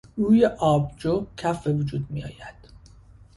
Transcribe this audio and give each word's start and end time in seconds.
روی 0.17 0.45
آبجو 0.45 1.27
کف 1.37 1.63
به 1.67 1.73
وجود 1.73 2.05
میآید. 2.11 2.69